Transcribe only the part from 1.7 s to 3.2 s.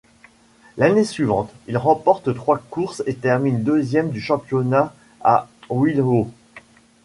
remporte trois courses et